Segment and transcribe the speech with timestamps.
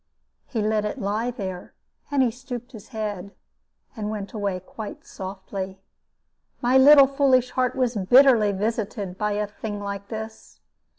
[0.47, 1.75] He let it lie there,
[2.09, 3.35] and he stooped his head,
[3.95, 5.79] and went away quite softly.
[6.59, 10.59] My little foolish heart was bitterly visited by a thing like this.